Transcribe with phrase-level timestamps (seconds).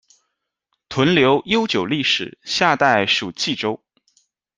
[0.89, 3.83] 屯留悠久历史，夏代属冀州。